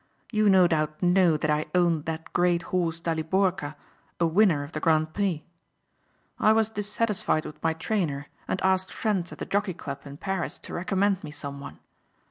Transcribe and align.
You 0.31 0.49
no 0.49 0.65
doubt 0.65 1.03
know 1.03 1.37
that 1.37 1.51
I 1.51 1.67
owned 1.75 2.05
that 2.05 2.33
great 2.33 2.63
horse 2.73 2.99
Daliborka 2.99 3.75
a 4.19 4.25
winner 4.25 4.63
of 4.63 4.71
the 4.71 4.79
Grand 4.79 5.13
Prix. 5.13 5.45
I 6.39 6.51
was 6.53 6.71
dissatisfied 6.71 7.45
with 7.45 7.61
my 7.61 7.73
trainer 7.73 8.25
and 8.47 8.59
asked 8.63 8.91
friends 8.91 9.31
at 9.31 9.37
the 9.37 9.45
Jockey 9.45 9.75
Club 9.75 10.01
in 10.07 10.17
Paris 10.17 10.57
to 10.57 10.73
recommend 10.73 11.23
me 11.23 11.29
someone. 11.29 11.77